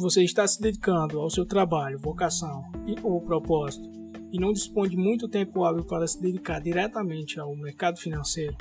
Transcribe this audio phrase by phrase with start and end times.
[0.00, 3.88] você está se dedicando ao seu trabalho, vocação e, ou propósito
[4.32, 8.56] e não dispõe de muito tempo hábil para se dedicar diretamente ao mercado financeiro,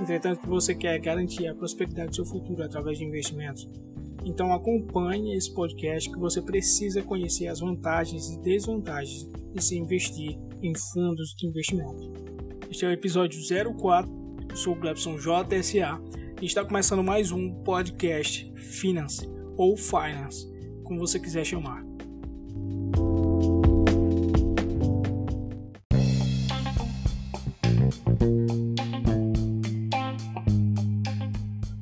[0.00, 3.68] entretanto que você quer garantir a prosperidade do seu futuro através de investimentos,
[4.24, 10.38] então acompanhe esse podcast que você precisa conhecer as vantagens e desvantagens de se investir
[10.62, 12.12] em fundos de investimento.
[12.70, 13.40] Este é o episódio
[13.76, 14.10] 04,
[14.50, 16.00] eu sou o Glebson JSA
[16.40, 20.49] e está começando mais um podcast Finance ou Finance,
[20.90, 21.84] como você quiser chamar.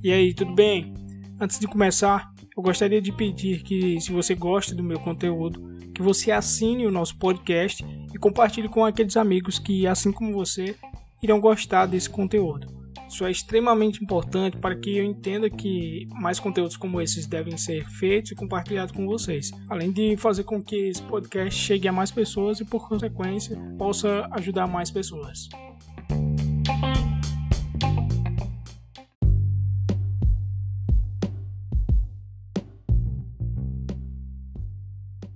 [0.04, 0.92] E aí, tudo bem?
[1.40, 6.02] Antes de começar, eu gostaria de pedir que, se você gosta do meu conteúdo, que
[6.02, 7.82] você assine o nosso podcast
[8.14, 10.76] e compartilhe com aqueles amigos que, assim como você,
[11.22, 12.77] irão gostar desse conteúdo.
[13.08, 17.88] Isso é extremamente importante para que eu entenda que mais conteúdos como esses devem ser
[17.88, 22.10] feitos e compartilhados com vocês, além de fazer com que esse podcast chegue a mais
[22.10, 25.48] pessoas e, por consequência, possa ajudar mais pessoas.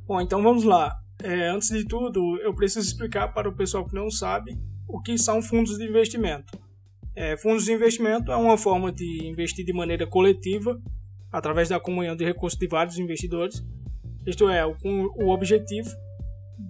[0.07, 0.95] Bom, então vamos lá.
[1.23, 5.17] É, antes de tudo, eu preciso explicar para o pessoal que não sabe o que
[5.17, 6.62] são fundos de investimento.
[7.15, 10.81] É, fundos de investimento é uma forma de investir de maneira coletiva,
[11.31, 13.63] através da comunhão de recursos de vários investidores.
[14.27, 15.91] Isto é, com o objetivo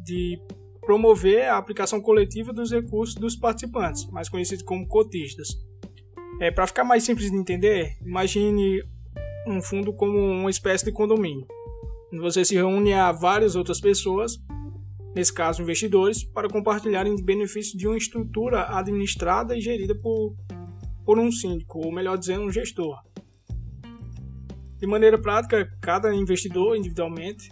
[0.05, 0.41] de
[0.81, 5.48] promover a aplicação coletiva dos recursos dos participantes, mais conhecidos como cotistas.
[6.41, 8.83] É, para ficar mais simples de entender, imagine
[9.47, 11.47] um fundo como uma espécie de condomínio
[12.20, 14.39] você se reúne a várias outras pessoas,
[15.14, 20.34] nesse caso investidores, para compartilharem benefícios de uma estrutura administrada e gerida por,
[21.05, 22.98] por um síndico, ou melhor dizendo, um gestor.
[24.78, 27.50] De maneira prática, cada investidor individualmente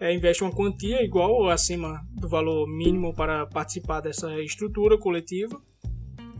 [0.00, 5.60] é, investe uma quantia igual ou acima do valor mínimo para participar dessa estrutura coletiva,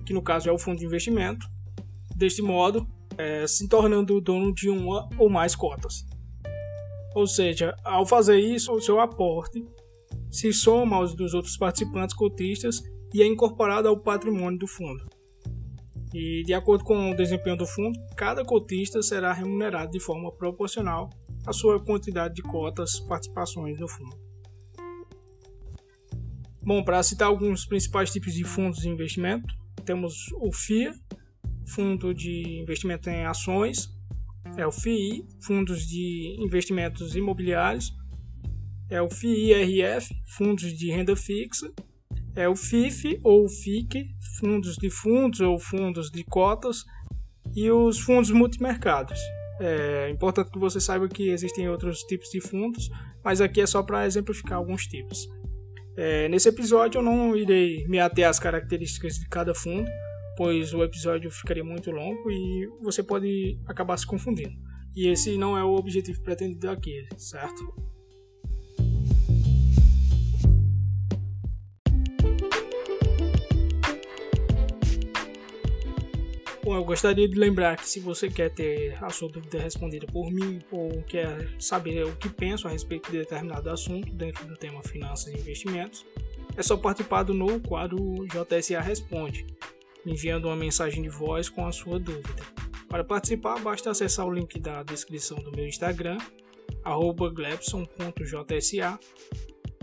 [0.05, 1.47] que no caso é o fundo de investimento,
[2.17, 6.07] deste modo, é, se tornando dono de uma ou mais cotas.
[7.15, 9.65] Ou seja, ao fazer isso, o seu aporte
[10.31, 12.83] se soma aos dos outros participantes cotistas
[13.13, 15.05] e é incorporado ao patrimônio do fundo.
[16.13, 21.11] E de acordo com o desempenho do fundo, cada cotista será remunerado de forma proporcional
[21.47, 24.17] à sua quantidade de cotas participações no fundo.
[26.63, 29.55] Bom, para citar alguns principais tipos de fundos de investimento,
[29.85, 30.93] temos o FIA,
[31.67, 33.89] Fundo de Investimento em Ações,
[34.57, 37.93] é o FII, Fundos de Investimentos Imobiliários,
[38.91, 41.73] é o FIIRF, Fundos de Renda Fixa,
[42.35, 44.05] é o FIF ou FIC,
[44.39, 46.85] Fundos de Fundos ou Fundos de Cotas,
[47.55, 49.19] e os Fundos Multimercados.
[49.61, 52.89] É importante que você saiba que existem outros tipos de fundos,
[53.23, 55.29] mas aqui é só para exemplificar alguns tipos.
[55.97, 59.91] É, nesse episódio eu não irei me ater às características de cada fundo,
[60.37, 64.55] pois o episódio ficaria muito longo e você pode acabar se confundindo.
[64.97, 67.63] E esse não é o objetivo pretendido aqui, certo?
[76.71, 80.31] Bom, eu gostaria de lembrar que se você quer ter a sua dúvida respondida por
[80.31, 84.81] mim ou quer saber o que penso a respeito de determinado assunto dentro do tema
[84.81, 86.07] finanças e investimentos,
[86.57, 89.45] é só participar do novo quadro JSA Responde,
[90.07, 92.41] enviando uma mensagem de voz com a sua dúvida.
[92.89, 96.19] Para participar, basta acessar o link da descrição do meu Instagram,
[97.35, 98.97] glebson.jsa,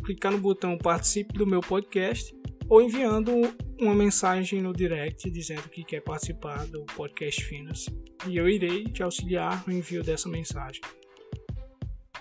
[0.05, 2.33] clicar no botão Participe do meu podcast
[2.69, 3.31] ou enviando
[3.79, 7.85] uma mensagem no direct dizendo que quer participar do podcast Finas
[8.27, 10.81] e eu irei te auxiliar no envio dessa mensagem.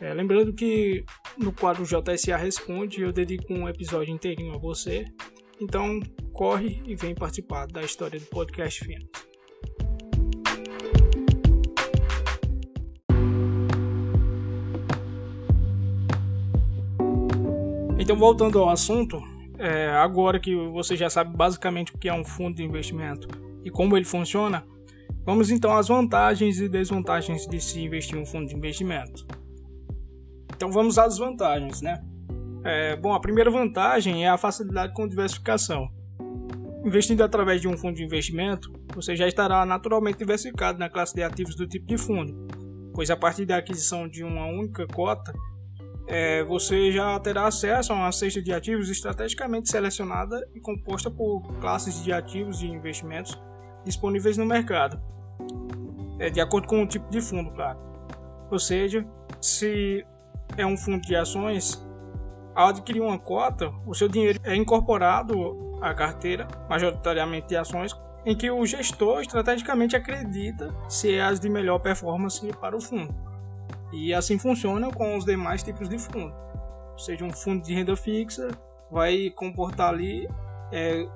[0.01, 1.05] É, lembrando que
[1.39, 5.07] no quadro JSA Responde eu dedico um episódio inteirinho a você,
[5.61, 6.01] então
[6.33, 9.09] corre e vem participar da história do podcast Finas.
[17.99, 19.21] Então, voltando ao assunto,
[19.59, 23.29] é, agora que você já sabe basicamente o que é um fundo de investimento
[23.65, 24.65] e como ele funciona,
[25.25, 29.27] vamos então às vantagens e desvantagens de se investir em um fundo de investimento.
[30.55, 32.03] Então, vamos às vantagens, né?
[32.65, 35.89] É, bom, a primeira vantagem é a facilidade com diversificação.
[36.85, 41.23] Investindo através de um fundo de investimento, você já estará naturalmente diversificado na classe de
[41.23, 42.47] ativos do tipo de fundo,
[42.95, 45.33] pois a partir da aquisição de uma única cota,
[46.07, 51.43] é, você já terá acesso a uma cesta de ativos estrategicamente selecionada e composta por
[51.61, 53.39] classes de ativos e investimentos
[53.85, 55.01] disponíveis no mercado,
[56.19, 57.79] é, de acordo com o tipo de fundo, claro.
[58.51, 59.07] Ou seja,
[59.41, 60.05] se
[60.57, 61.85] é um fundo de ações,
[62.55, 67.93] ao adquirir uma cota, o seu dinheiro é incorporado à carteira, majoritariamente de ações,
[68.25, 73.26] em que o gestor estrategicamente acredita ser as de melhor performance para o fundo.
[73.93, 76.35] E assim funciona com os demais tipos de fundo.
[76.93, 78.49] Ou seja, um fundo de renda fixa
[78.91, 80.29] vai comportar ali
[80.73, 81.07] é,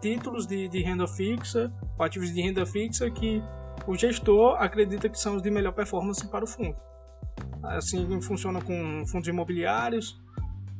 [0.00, 3.42] títulos de, de renda fixa, ativos de renda fixa que
[3.86, 6.76] o gestor acredita que são os de melhor performance para o fundo.
[7.62, 10.20] Assim funciona com fundos imobiliários,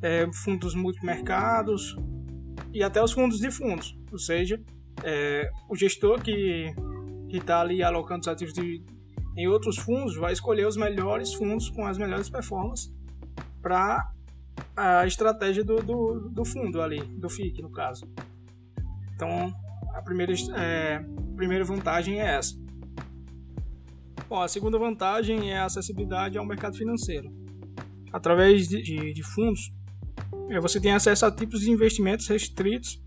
[0.03, 1.97] é, fundos multimercados
[2.73, 3.99] e até os fundos de fundos.
[4.13, 4.61] Ou seja,
[5.03, 6.75] é, o gestor que
[7.31, 8.83] está ali alocando os ativos de,
[9.37, 12.93] em outros fundos vai escolher os melhores fundos com as melhores performances
[13.61, 14.11] para
[14.77, 18.07] a estratégia do, do, do, fundo ali, do FIC no caso.
[19.15, 19.53] Então
[19.95, 22.55] a primeira, é, a primeira vantagem é essa.
[24.29, 27.33] Bom, a segunda vantagem é a acessibilidade ao mercado financeiro.
[28.13, 29.73] Através de, de, de fundos,
[30.49, 33.03] é, você tem acesso a tipos de investimentos restritos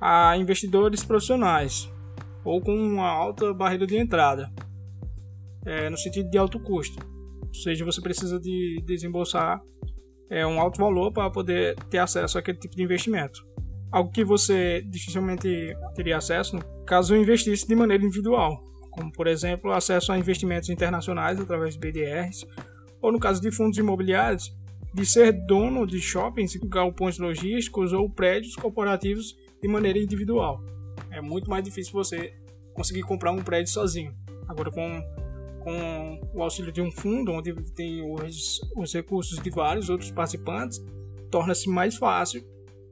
[0.00, 1.90] a investidores profissionais
[2.44, 4.52] ou com uma alta barreira de entrada,
[5.64, 7.04] é, no sentido de alto custo.
[7.46, 9.60] Ou seja, você precisa de desembolsar
[10.30, 13.40] é, um alto valor para poder ter acesso àquele tipo de investimento.
[13.92, 15.48] Algo que você dificilmente
[15.94, 21.74] teria acesso caso investisse de maneira individual, como por exemplo acesso a investimentos internacionais através
[21.74, 22.46] de BDRs,
[23.00, 24.52] ou no caso de fundos imobiliários,
[24.94, 30.62] de ser dono de shoppings, galpões logísticos ou prédios corporativos de maneira individual.
[31.10, 32.32] É muito mais difícil você
[32.74, 34.14] conseguir comprar um prédio sozinho.
[34.48, 35.02] Agora, com,
[35.64, 40.84] com o auxílio de um fundo, onde tem os, os recursos de vários outros participantes,
[41.30, 42.44] torna-se mais fácil.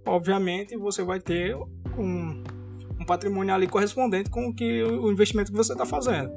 [0.06, 2.42] Obviamente, você vai ter um,
[2.98, 6.32] um patrimônio ali correspondente com o, que, o investimento que você está fazendo.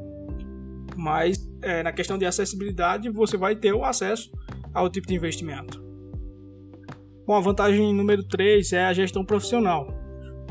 [0.95, 4.29] Mas, é, na questão de acessibilidade, você vai ter o acesso
[4.73, 5.83] ao tipo de investimento.
[7.25, 9.87] Bom, a vantagem número 3 é a gestão profissional.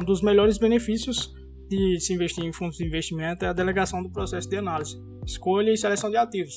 [0.01, 1.33] Um dos melhores benefícios
[1.69, 5.73] de se investir em fundos de investimento é a delegação do processo de análise, escolha
[5.73, 6.57] e seleção de ativos.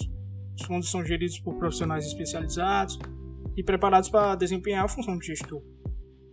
[0.59, 2.97] Os fundos são geridos por profissionais especializados
[3.55, 5.61] e preparados para desempenhar a função de gestor.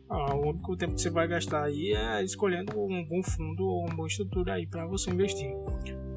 [0.08, 3.86] Ah, o único tempo que você vai gastar aí é escolhendo um bom fundo ou
[3.86, 5.50] uma boa estrutura aí para você investir.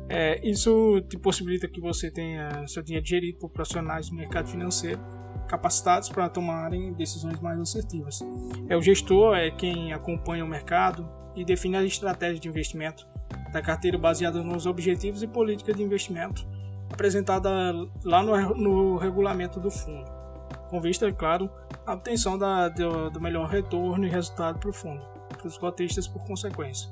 [0.09, 5.01] É, isso te possibilita que você tenha seu dinheiro gerido por profissionais do mercado financeiro
[5.47, 8.19] capacitados para tomarem decisões mais assertivas.
[8.69, 13.07] É o gestor é quem acompanha o mercado e define a estratégia de investimento
[13.57, 16.47] da carteira baseada nos objetivos e políticas de investimento
[16.91, 17.49] apresentada
[18.03, 20.09] lá no, no regulamento do fundo,
[20.69, 21.49] com vista, é claro,
[21.85, 25.03] à obtenção da, do, do melhor retorno e resultado para o fundo,
[25.37, 26.89] para os cotistas por consequência.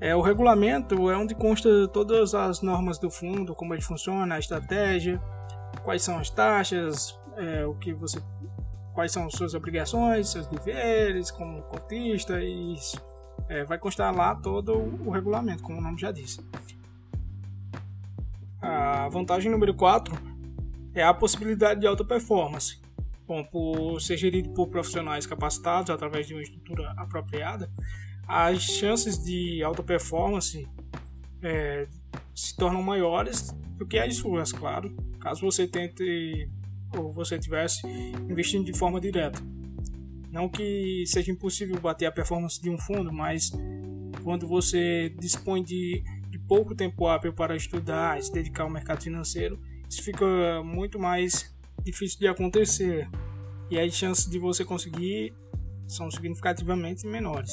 [0.00, 4.38] É, o regulamento é onde consta todas as normas do fundo, como ele funciona, a
[4.38, 5.22] estratégia,
[5.84, 8.20] quais são as taxas, é, o que você,
[8.94, 12.76] quais são suas obrigações, seus deveres como cotista e.
[13.48, 16.40] É, vai constar lá todo o regulamento, como o nome já disse.
[18.60, 20.14] A vantagem número 4
[20.94, 22.80] é a possibilidade de alta performance.
[23.26, 27.70] Bom, por ser gerido por profissionais capacitados através de uma estrutura apropriada,
[28.26, 30.68] as chances de alta performance
[31.42, 31.88] é,
[32.34, 36.50] se tornam maiores do que as suas, claro, caso você tente
[36.96, 37.86] ou você estivesse
[38.28, 39.40] investindo de forma direta.
[40.30, 43.50] Não que seja impossível bater a performance de um fundo, mas
[44.22, 49.02] quando você dispõe de, de pouco tempo hábil para estudar e se dedicar ao mercado
[49.02, 53.08] financeiro, isso fica muito mais difícil de acontecer
[53.70, 55.32] e as chances de você conseguir
[55.88, 57.52] são significativamente menores.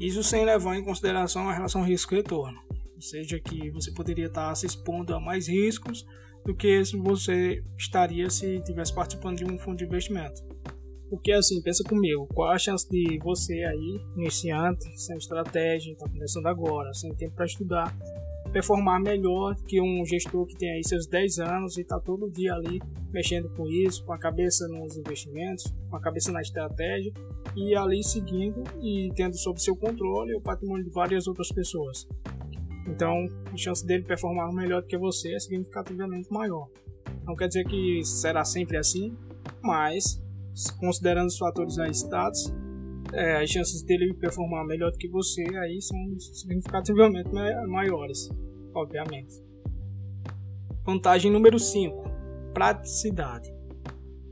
[0.00, 2.60] Isso sem levar em consideração a relação risco-retorno,
[2.96, 6.04] ou seja, que você poderia estar se expondo a mais riscos
[6.44, 10.42] do que você estaria se estivesse participando de um fundo de investimento.
[11.12, 16.46] Porque assim, pensa comigo, qual a chance de você aí, iniciante, sem estratégia, está começando
[16.46, 17.94] agora, sem tempo para estudar,
[18.50, 22.54] performar melhor que um gestor que tem aí seus 10 anos e está todo dia
[22.54, 22.80] ali
[23.12, 27.12] mexendo com isso, com a cabeça nos investimentos, com a cabeça na estratégia
[27.54, 32.08] e ali seguindo e tendo sob seu controle o patrimônio de várias outras pessoas.
[32.88, 36.70] Então, a chance dele performar melhor do que você é significativamente maior.
[37.26, 39.14] Não quer dizer que será sempre assim,
[39.62, 40.22] mas
[40.78, 42.52] considerando os fatores aí status,
[43.12, 47.30] é, as chances dele performar melhor do que você aí são significativamente
[47.66, 48.30] maiores,
[48.74, 49.34] obviamente.
[50.84, 52.04] Vantagem número 5:
[52.54, 53.52] praticidade.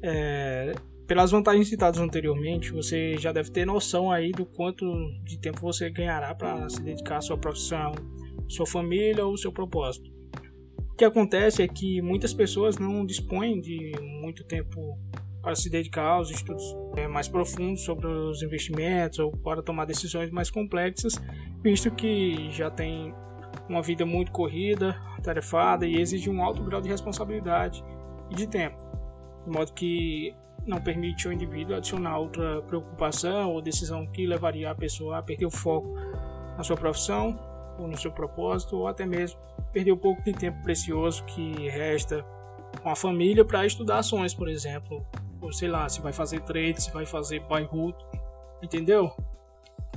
[0.03, 0.73] É,
[1.07, 4.87] pelas vantagens citadas anteriormente, você já deve ter noção aí do quanto
[5.25, 7.93] de tempo você ganhará para se dedicar à sua profissão,
[8.49, 10.11] sua família ou seu propósito.
[10.97, 14.99] que acontece é que muitas pessoas não dispõem de muito tempo
[15.43, 20.31] para se dedicar aos estudos é, mais profundos sobre os investimentos ou para tomar decisões
[20.31, 21.15] mais complexas,
[21.63, 23.15] visto que já tem
[23.69, 27.83] uma vida muito corrida, tarefada e exige um alto grau de responsabilidade
[28.31, 28.79] e de tempo,
[29.45, 30.35] de modo que
[30.67, 35.47] não permite ao indivíduo adicionar outra preocupação ou decisão que levaria a pessoa a perder
[35.47, 35.95] o foco
[36.57, 37.39] na sua profissão
[37.79, 39.41] ou no seu propósito ou até mesmo
[39.73, 42.25] perder um pouco de tempo precioso que resta
[42.83, 45.05] com a família para estudar ações, por exemplo,
[45.53, 47.95] sei lá, se vai fazer trade, se vai fazer buy hold,
[48.63, 49.13] entendeu?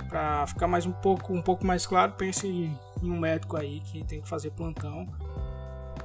[0.07, 4.03] Para ficar mais um pouco, um pouco mais claro, pense em um médico aí que
[4.03, 5.07] tem que fazer plantão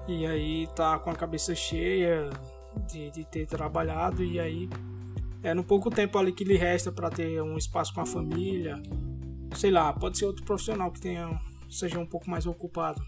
[0.06, 2.30] e aí tá com a cabeça cheia
[2.86, 4.68] de, de ter trabalhado e aí
[5.42, 8.82] é no pouco tempo ali que lhe resta para ter um espaço com a família,
[9.54, 11.38] sei lá, pode ser outro profissional que tenha
[11.70, 13.04] seja um pouco mais ocupado.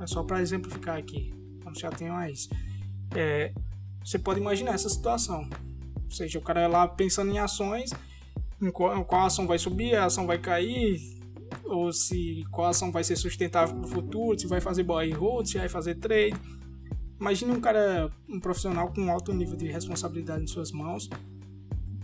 [0.00, 1.32] É só para exemplificar aqui,
[1.62, 2.48] vamos já tem mais.
[3.14, 3.52] É,
[4.04, 5.48] você pode imaginar essa situação.
[6.08, 7.90] Ou seja, o cara é lá pensando em ações,
[8.60, 10.98] em qual, qual ação vai subir, a ação vai cair,
[11.64, 15.46] ou se qual ação vai ser sustentável para o futuro, se vai fazer buy hold,
[15.46, 16.34] se vai fazer trade.
[17.20, 21.10] Imagine um cara, um profissional com alto nível de responsabilidade em suas mãos,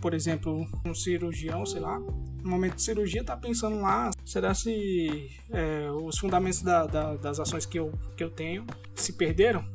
[0.01, 5.31] por exemplo, um cirurgião, sei lá, no momento de cirurgia tá pensando lá, será se
[5.49, 9.65] é, os fundamentos da, da, das ações que eu, que eu tenho se perderam?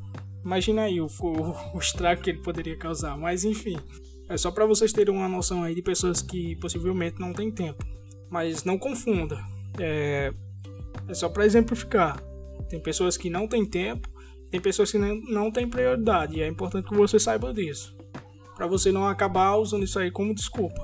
[0.43, 3.77] Imagina aí o, o, o estrago que ele poderia causar, mas enfim,
[4.31, 7.85] é só para vocês terem uma noção aí de pessoas que possivelmente não têm tempo.
[8.29, 9.37] Mas não confunda.
[9.77, 10.33] É,
[11.09, 12.23] é só para exemplificar.
[12.69, 14.09] Tem pessoas que não têm tempo,
[14.49, 16.37] tem pessoas que não, têm prioridade.
[16.37, 17.93] E é importante que você saiba disso.
[18.55, 20.81] Para você não acabar usando isso aí como desculpa.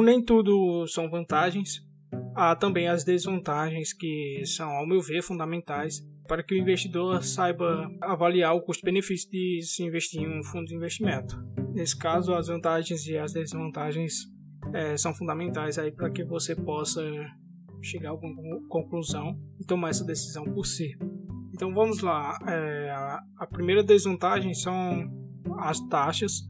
[0.00, 1.86] Como nem tudo são vantagens,
[2.34, 7.86] há também as desvantagens que são, ao meu ver, fundamentais para que o investidor saiba
[8.00, 11.36] avaliar o custo-benefício de se investir em um fundo de investimento.
[11.74, 14.14] Nesse caso, as vantagens e as desvantagens
[14.72, 17.02] é, são fundamentais aí para que você possa
[17.82, 20.96] chegar a alguma conclusão e tomar essa decisão por si.
[21.52, 22.38] Então vamos lá.
[22.48, 22.90] É,
[23.36, 25.10] a primeira desvantagem são
[25.58, 26.40] as taxas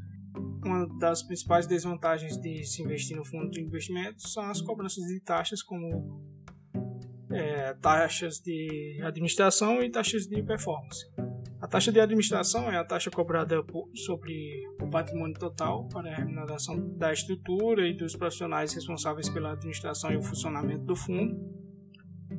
[0.65, 5.21] uma das principais desvantagens de se investir no fundo de investimento são as cobranças de
[5.21, 6.23] taxas, como
[7.31, 11.07] é, taxas de administração e taxas de performance.
[11.61, 13.63] A taxa de administração é a taxa cobrada
[13.95, 20.11] sobre o patrimônio total para a remuneração da estrutura e dos profissionais responsáveis pela administração
[20.11, 21.37] e o funcionamento do fundo,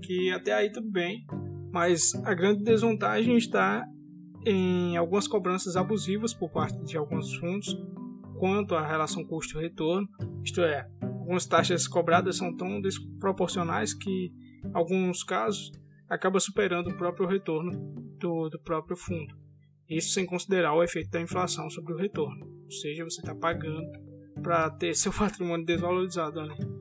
[0.01, 1.23] que até aí tudo bem,
[1.71, 3.85] mas a grande desvantagem está
[4.43, 7.77] em algumas cobranças abusivas por parte de alguns fundos
[8.41, 10.09] quanto à relação custo-retorno,
[10.43, 14.33] isto é, algumas taxas cobradas são tão desproporcionais que,
[14.65, 15.71] em alguns casos,
[16.09, 17.71] acaba superando o próprio retorno
[18.17, 19.39] do, do próprio fundo.
[19.87, 23.91] Isso sem considerar o efeito da inflação sobre o retorno, ou seja, você está pagando
[24.41, 26.80] para ter seu patrimônio desvalorizado ali.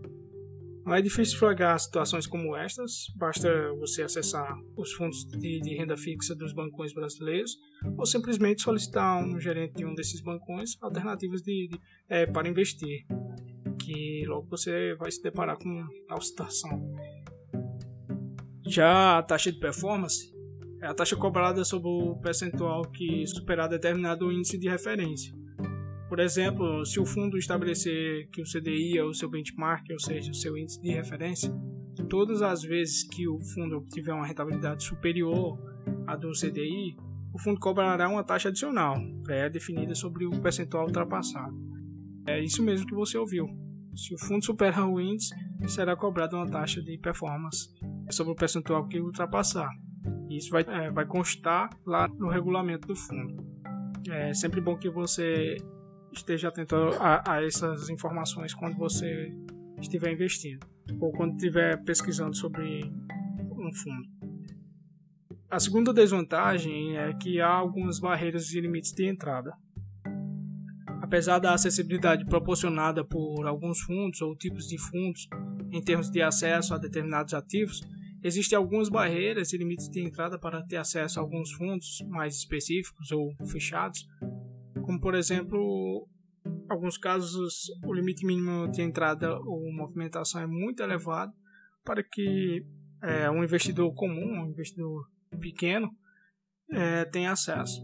[0.90, 5.96] Não é difícil flagrar situações como estas, basta você acessar os fundos de, de, renda
[5.96, 7.56] fixa dos bancões brasileiros
[7.96, 13.06] ou simplesmente solicitar um gerente de um desses bancões alternativas de, de é, para investir,
[13.80, 16.92] que logo você vai se deparar com a situação.
[18.66, 20.34] Já a taxa de performance
[20.82, 25.39] é a taxa cobrada sobre o percentual que superar determinado índice de referência.
[26.10, 30.32] Por exemplo, se o fundo estabelecer que o CDI é o seu benchmark, ou seja,
[30.32, 31.54] o seu índice de referência,
[32.08, 35.56] todas as vezes que o fundo obtiver uma rentabilidade superior
[36.08, 36.96] à do CDI,
[37.32, 41.56] o fundo cobrará uma taxa adicional, pré-definida sobre o percentual ultrapassado.
[42.26, 43.46] É isso mesmo que você ouviu.
[43.94, 45.32] Se o fundo superar o índice,
[45.68, 47.68] será cobrada uma taxa de performance
[48.10, 49.70] sobre o percentual que ultrapassar.
[50.28, 53.46] Isso vai, é, vai constar lá no regulamento do fundo.
[54.10, 55.56] É sempre bom que você
[56.12, 59.32] esteja atento a, a essas informações quando você
[59.80, 60.66] estiver investindo
[61.00, 64.08] ou quando estiver pesquisando sobre um fundo.
[65.50, 69.52] A segunda desvantagem é que há algumas barreiras e limites de entrada.
[71.02, 75.28] Apesar da acessibilidade proporcionada por alguns fundos ou tipos de fundos
[75.72, 77.80] em termos de acesso a determinados ativos,
[78.22, 83.10] existem algumas barreiras e limites de entrada para ter acesso a alguns fundos mais específicos
[83.10, 84.06] ou fechados,
[84.82, 86.08] como por exemplo,
[86.68, 91.32] alguns casos o limite mínimo de entrada ou movimentação é muito elevado
[91.84, 92.64] para que
[93.02, 95.08] é, um investidor comum, um investidor
[95.40, 95.90] pequeno,
[96.70, 97.80] é, tenha acesso.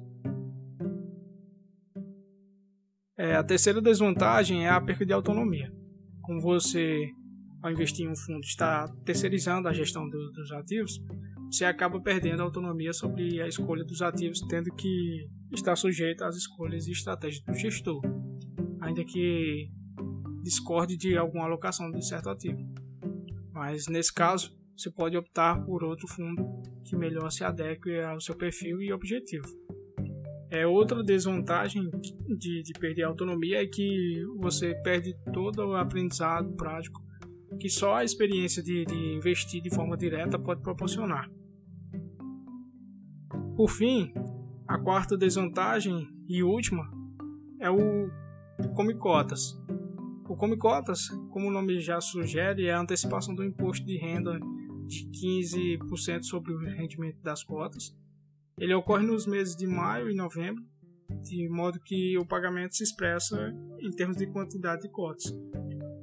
[3.19, 5.73] É, a terceira desvantagem é a perda de autonomia.
[6.21, 7.09] Como você,
[7.63, 11.01] ao investir em um fundo, está terceirizando a gestão do, dos ativos,
[11.51, 16.37] você acaba perdendo a autonomia sobre a escolha dos ativos, tendo que estar sujeito às
[16.37, 18.03] escolhas e estratégias do gestor,
[18.81, 19.71] ainda que
[20.43, 22.59] discorde de alguma alocação de certo ativo.
[23.53, 26.45] Mas nesse caso, você pode optar por outro fundo
[26.85, 29.47] que melhor se adeque ao seu perfil e objetivo.
[30.51, 31.91] É outra desvantagem
[32.39, 37.05] de, de perder a autonomia é que você perde todo o aprendizado prático
[37.59, 41.31] que só a experiência de, de investir de forma direta pode proporcionar.
[43.57, 44.13] Por fim,
[44.69, 46.91] a quarta desvantagem e última
[47.61, 48.11] é o
[48.75, 49.57] come cotas.
[50.29, 54.39] O come cotas, como o nome já sugere, é a antecipação do imposto de renda
[54.87, 55.09] de
[55.79, 57.97] 15% sobre o rendimento das cotas.
[58.59, 60.65] Ele ocorre nos meses de maio e novembro,
[61.23, 65.25] de modo que o pagamento se expressa em termos de quantidade de cotas,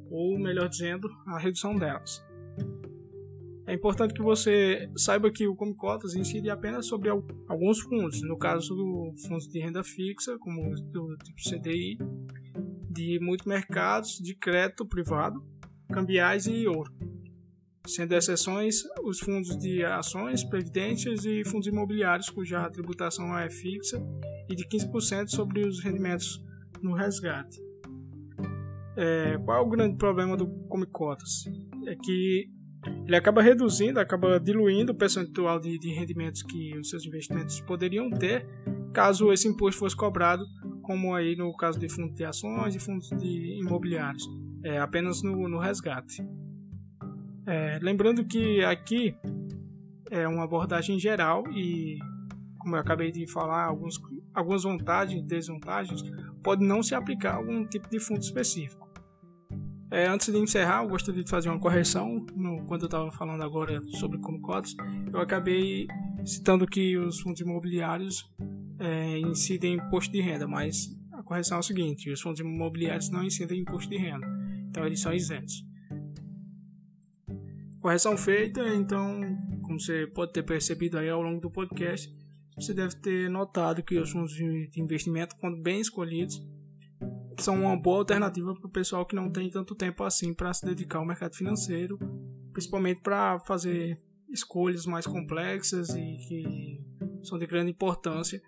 [0.10, 2.24] ou melhor dizendo, a redução delas.
[3.73, 8.37] É importante que você saiba que o Come Cotas incide apenas sobre alguns fundos, no
[8.37, 11.97] caso do fundos de renda fixa, como do tipo CDI,
[12.87, 15.43] de multimercados, de crédito privado,
[15.91, 16.93] cambiais e ouro
[17.87, 23.99] sendo exceções os fundos de ações, previdências e fundos imobiliários, cuja tributação é fixa
[24.47, 26.41] e de 15% sobre os rendimentos
[26.79, 27.59] no resgate.
[28.95, 31.45] É, qual é o grande problema do Come Cotas?
[31.87, 32.47] É que
[33.05, 38.09] ele acaba reduzindo, acaba diluindo o percentual de, de rendimentos que os seus investimentos poderiam
[38.09, 38.45] ter
[38.93, 40.45] caso esse imposto fosse cobrado,
[40.81, 44.23] como aí no caso de fundos de ações e fundos de imobiliários,
[44.63, 46.23] é, apenas no, no resgate.
[47.45, 49.15] É, lembrando que aqui
[50.09, 51.97] é uma abordagem geral e,
[52.59, 53.99] como eu acabei de falar, alguns,
[54.33, 56.01] algumas vantagens e desvantagens
[56.43, 58.83] pode não se aplicar a algum tipo de fundo específico.
[59.93, 62.25] É, antes de encerrar, eu gostaria de fazer uma correção.
[62.36, 64.75] No, quando eu estava falando agora sobre como cotas,
[65.13, 65.86] eu acabei
[66.25, 68.27] citando que os fundos imobiliários
[68.79, 73.23] é, incidem imposto de renda, mas a correção é o seguinte: os fundos imobiliários não
[73.23, 74.25] incidem imposto de renda,
[74.67, 75.63] então eles são isentos.
[77.79, 79.21] Correção feita, então,
[79.62, 82.12] como você pode ter percebido aí ao longo do podcast,
[82.56, 86.41] você deve ter notado que os fundos de investimento, quando bem escolhidos,
[87.38, 90.65] são uma boa alternativa para o pessoal que não tem tanto tempo assim para se
[90.65, 91.98] dedicar ao mercado financeiro,
[92.52, 96.82] principalmente para fazer escolhas mais complexas e que
[97.24, 98.41] são de grande importância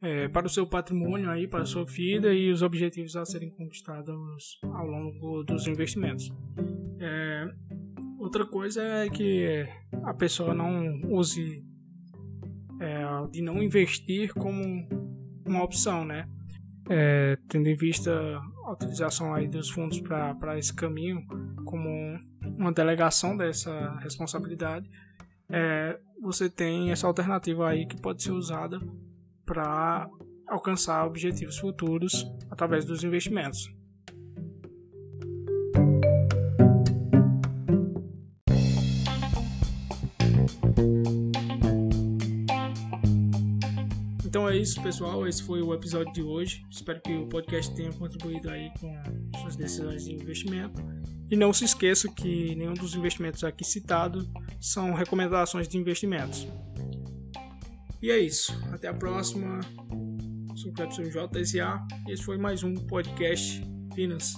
[0.00, 3.50] é, para o seu patrimônio aí, para a sua vida e os objetivos a serem
[3.50, 6.32] conquistados ao longo dos investimentos.
[7.00, 7.48] É,
[8.22, 9.66] Outra coisa é que
[10.04, 11.66] a pessoa não use
[12.80, 14.62] é, de não investir como
[15.44, 16.28] uma opção, né?
[16.94, 18.12] É, tendo em vista
[18.66, 21.26] a utilização aí dos fundos para esse caminho
[21.64, 21.88] como
[22.44, 24.90] uma delegação dessa responsabilidade,
[25.48, 28.78] é, você tem essa alternativa aí que pode ser usada
[29.46, 30.06] para
[30.46, 33.74] alcançar objetivos futuros através dos investimentos.
[44.32, 45.28] Então é isso, pessoal.
[45.28, 46.64] Esse foi o episódio de hoje.
[46.70, 48.98] Espero que o podcast tenha contribuído aí com
[49.42, 50.82] suas decisões de investimento.
[51.30, 54.26] E não se esqueça que nenhum dos investimentos aqui citados
[54.58, 56.48] são recomendações de investimentos.
[58.00, 58.58] E é isso.
[58.72, 59.60] Até a próxima.
[60.56, 63.62] Sou o Clepson JSA esse foi mais um podcast
[63.94, 64.34] Finance.